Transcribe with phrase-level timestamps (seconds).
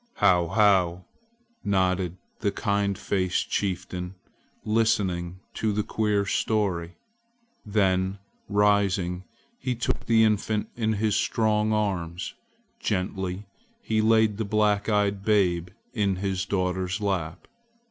[0.15, 0.47] "How!
[0.47, 1.05] how!"
[1.63, 4.15] nodded the kind faced chieftain,
[4.65, 6.95] listening to the queer story.
[7.67, 8.17] Then
[8.49, 9.25] rising,
[9.59, 12.33] he took the infant in his strong arms;
[12.79, 13.45] gently
[13.83, 17.45] he laid the black eyed babe in his daughter's lap.